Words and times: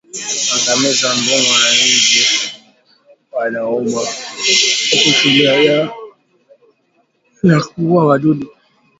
Angamiza 0.53 1.07
mbung'o 1.17 1.53
na 1.61 1.69
nzi 1.85 2.21
wanaouma 3.35 4.01
kwa 4.89 4.99
kutumia 5.03 5.51
dawa 5.63 5.83
za 7.47 7.57
kuua 7.67 8.01
wadudu 8.07 8.47